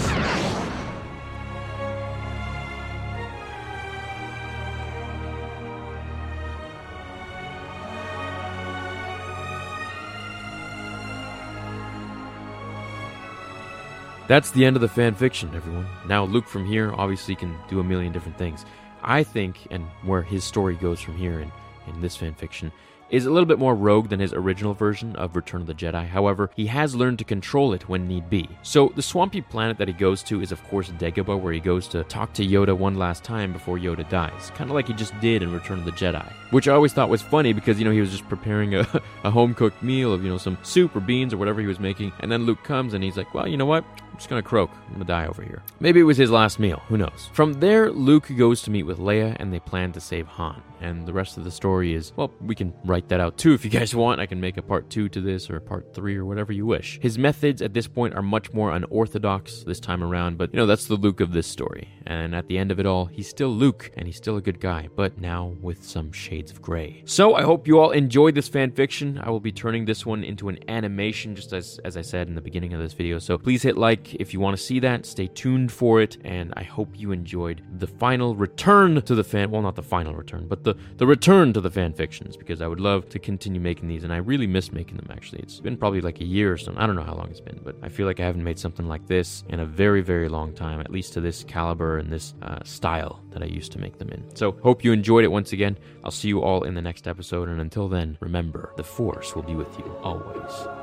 That's 14.31 14.51
the 14.51 14.63
end 14.63 14.77
of 14.77 14.81
the 14.81 14.87
fan 14.87 15.13
fiction, 15.13 15.51
everyone. 15.53 15.85
Now, 16.07 16.23
Luke 16.23 16.47
from 16.47 16.65
here 16.65 16.93
obviously 16.93 17.35
can 17.35 17.53
do 17.67 17.81
a 17.81 17.83
million 17.83 18.13
different 18.13 18.37
things. 18.37 18.65
I 19.03 19.23
think, 19.23 19.67
and 19.71 19.85
where 20.03 20.21
his 20.21 20.45
story 20.45 20.75
goes 20.75 21.01
from 21.01 21.17
here 21.17 21.41
in, 21.41 21.51
in 21.87 21.99
this 21.99 22.15
fan 22.15 22.33
fiction, 22.35 22.71
is 23.09 23.25
a 23.25 23.29
little 23.29 23.45
bit 23.45 23.59
more 23.59 23.75
rogue 23.75 24.07
than 24.07 24.21
his 24.21 24.31
original 24.31 24.73
version 24.73 25.17
of 25.17 25.35
Return 25.35 25.59
of 25.59 25.67
the 25.67 25.73
Jedi. 25.73 26.07
However, 26.07 26.49
he 26.55 26.65
has 26.67 26.95
learned 26.95 27.19
to 27.19 27.25
control 27.25 27.73
it 27.73 27.89
when 27.89 28.07
need 28.07 28.29
be. 28.29 28.47
So, 28.61 28.93
the 28.95 29.01
swampy 29.01 29.41
planet 29.41 29.77
that 29.77 29.89
he 29.89 29.93
goes 29.93 30.23
to 30.23 30.41
is, 30.41 30.53
of 30.53 30.63
course, 30.69 30.87
Dagobah, 30.91 31.37
where 31.37 31.51
he 31.51 31.59
goes 31.59 31.89
to 31.89 32.05
talk 32.05 32.31
to 32.35 32.47
Yoda 32.47 32.75
one 32.75 32.95
last 32.95 33.25
time 33.25 33.51
before 33.51 33.77
Yoda 33.77 34.07
dies. 34.07 34.49
Kind 34.55 34.69
of 34.69 34.75
like 34.75 34.87
he 34.87 34.93
just 34.93 35.19
did 35.19 35.43
in 35.43 35.51
Return 35.51 35.79
of 35.79 35.85
the 35.85 35.91
Jedi. 35.91 36.25
Which 36.51 36.69
I 36.69 36.73
always 36.73 36.93
thought 36.93 37.09
was 37.09 37.21
funny 37.21 37.51
because, 37.51 37.79
you 37.79 37.83
know, 37.83 37.91
he 37.91 37.99
was 37.99 38.11
just 38.11 38.29
preparing 38.29 38.75
a, 38.75 38.87
a 39.25 39.29
home 39.29 39.53
cooked 39.53 39.83
meal 39.83 40.13
of, 40.13 40.23
you 40.23 40.29
know, 40.29 40.37
some 40.37 40.57
soup 40.63 40.95
or 40.95 41.01
beans 41.01 41.33
or 41.33 41.37
whatever 41.37 41.59
he 41.59 41.67
was 41.67 41.81
making. 41.81 42.13
And 42.21 42.31
then 42.31 42.45
Luke 42.45 42.63
comes 42.63 42.93
and 42.93 43.03
he's 43.03 43.17
like, 43.17 43.33
well, 43.33 43.45
you 43.45 43.57
know 43.57 43.65
what? 43.65 43.83
I'm 44.11 44.17
just 44.17 44.29
gonna 44.29 44.43
croak. 44.43 44.71
I'm 44.87 44.93
gonna 44.93 45.05
die 45.05 45.25
over 45.25 45.41
here. 45.41 45.63
Maybe 45.79 45.99
it 45.99 46.03
was 46.03 46.17
his 46.17 46.29
last 46.29 46.59
meal. 46.59 46.81
Who 46.87 46.97
knows? 46.97 47.29
From 47.33 47.53
there, 47.53 47.91
Luke 47.91 48.27
goes 48.37 48.61
to 48.63 48.71
meet 48.71 48.83
with 48.83 48.99
Leia 48.99 49.35
and 49.39 49.53
they 49.53 49.59
plan 49.59 49.91
to 49.93 50.01
save 50.01 50.27
Han. 50.27 50.61
And 50.81 51.05
the 51.05 51.13
rest 51.13 51.37
of 51.37 51.43
the 51.43 51.51
story 51.51 51.93
is, 51.93 52.11
well, 52.15 52.33
we 52.41 52.55
can 52.55 52.73
write 52.83 53.07
that 53.09 53.19
out 53.19 53.37
too 53.37 53.53
if 53.53 53.63
you 53.63 53.69
guys 53.69 53.93
want. 53.95 54.19
I 54.19 54.25
can 54.25 54.41
make 54.41 54.57
a 54.57 54.63
part 54.63 54.89
two 54.89 55.09
to 55.09 55.21
this 55.21 55.49
or 55.49 55.55
a 55.55 55.61
part 55.61 55.93
three 55.93 56.17
or 56.17 56.25
whatever 56.25 56.51
you 56.51 56.65
wish. 56.65 56.99
His 57.01 57.17
methods 57.17 57.61
at 57.61 57.73
this 57.73 57.87
point 57.87 58.15
are 58.15 58.23
much 58.23 58.51
more 58.51 58.71
unorthodox 58.71 59.63
this 59.63 59.79
time 59.79 60.03
around, 60.03 60.37
but 60.37 60.51
you 60.51 60.57
know, 60.57 60.65
that's 60.65 60.87
the 60.87 60.95
Luke 60.95 61.19
of 61.19 61.33
this 61.33 61.45
story. 61.47 61.89
And 62.07 62.35
at 62.35 62.47
the 62.47 62.57
end 62.57 62.71
of 62.71 62.79
it 62.79 62.87
all, 62.87 63.05
he's 63.05 63.29
still 63.29 63.49
Luke 63.49 63.91
and 63.95 64.07
he's 64.07 64.17
still 64.17 64.37
a 64.37 64.41
good 64.41 64.59
guy, 64.59 64.89
but 64.95 65.19
now 65.19 65.55
with 65.61 65.85
some 65.85 66.11
shades 66.11 66.51
of 66.51 66.61
gray. 66.61 67.03
So 67.05 67.35
I 67.35 67.43
hope 67.43 67.67
you 67.67 67.79
all 67.79 67.91
enjoyed 67.91 68.33
this 68.33 68.47
fan 68.47 68.71
fiction. 68.71 69.19
I 69.23 69.29
will 69.29 69.39
be 69.39 69.51
turning 69.51 69.85
this 69.85 70.03
one 70.03 70.23
into 70.23 70.49
an 70.49 70.57
animation, 70.67 71.35
just 71.35 71.53
as, 71.53 71.79
as 71.85 71.95
I 71.95 72.01
said 72.01 72.27
in 72.27 72.33
the 72.33 72.41
beginning 72.41 72.73
of 72.73 72.81
this 72.81 72.93
video. 72.93 73.19
So 73.19 73.37
please 73.37 73.61
hit 73.61 73.77
like 73.77 74.00
if 74.15 74.33
you 74.33 74.39
want 74.39 74.57
to 74.57 74.63
see 74.63 74.79
that. 74.79 75.05
Stay 75.05 75.27
tuned 75.27 75.71
for 75.71 76.01
it, 76.01 76.17
and 76.23 76.53
I 76.57 76.63
hope 76.63 76.89
you 76.93 77.11
enjoyed 77.11 77.63
the 77.79 77.87
final 77.87 78.35
return 78.35 79.01
to 79.01 79.15
the 79.15 79.23
fan. 79.23 79.51
Well, 79.51 79.61
not 79.61 79.75
the 79.75 79.83
final 79.83 80.13
return, 80.13 80.47
but 80.47 80.63
the 80.63 80.75
the 80.97 81.07
return 81.07 81.53
to 81.53 81.61
the 81.61 81.71
fan 81.71 81.93
fictions 81.93 82.37
because 82.37 82.61
I 82.61 82.67
would 82.67 82.79
love 82.79 83.09
to 83.09 83.19
continue 83.19 83.61
making 83.61 83.87
these, 83.87 84.03
and 84.03 84.13
I 84.13 84.17
really 84.17 84.47
miss 84.47 84.71
making 84.71 84.97
them. 84.97 85.07
Actually, 85.11 85.41
it's 85.41 85.59
been 85.59 85.77
probably 85.77 86.01
like 86.01 86.21
a 86.21 86.25
year 86.25 86.53
or 86.53 86.57
so. 86.57 86.73
I 86.77 86.85
don't 86.85 86.95
know 86.95 87.03
how 87.03 87.15
long 87.15 87.29
it's 87.29 87.41
been, 87.41 87.59
but 87.63 87.75
I 87.81 87.89
feel 87.89 88.05
like 88.05 88.19
I 88.19 88.25
haven't 88.25 88.43
made 88.43 88.59
something 88.59 88.87
like 88.87 89.07
this 89.07 89.43
in 89.49 89.59
a 89.59 89.65
very 89.65 90.01
very 90.01 90.29
long 90.29 90.53
time, 90.53 90.79
at 90.79 90.91
least 90.91 91.13
to 91.13 91.21
this 91.21 91.43
caliber 91.43 91.97
and 91.97 92.11
this 92.11 92.33
uh, 92.41 92.59
style 92.63 93.21
that 93.31 93.43
I 93.43 93.47
used 93.47 93.71
to 93.73 93.79
make 93.79 93.97
them 93.97 94.09
in. 94.09 94.23
So 94.35 94.53
hope 94.63 94.83
you 94.83 94.91
enjoyed 94.91 95.23
it 95.23 95.31
once 95.31 95.53
again. 95.53 95.77
I'll 96.03 96.11
see 96.11 96.27
you 96.27 96.41
all 96.41 96.63
in 96.63 96.73
the 96.73 96.81
next 96.81 97.07
episode, 97.07 97.49
and 97.49 97.61
until 97.61 97.87
then, 97.87 98.17
remember 98.19 98.73
the 98.77 98.83
Force 98.83 99.35
will 99.35 99.43
be 99.43 99.55
with 99.55 99.77
you 99.77 99.85
always. 100.01 100.80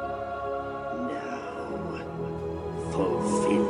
Now, 2.98 3.04
fulfill 3.20 3.67